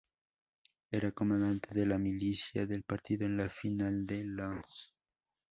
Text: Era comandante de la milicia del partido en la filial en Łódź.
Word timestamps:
Era 0.89 1.11
comandante 1.11 1.75
de 1.75 1.85
la 1.85 1.99
milicia 1.99 2.65
del 2.65 2.81
partido 2.81 3.27
en 3.27 3.37
la 3.37 3.49
filial 3.51 4.07
en 4.09 4.35
Łódź. 4.39 4.91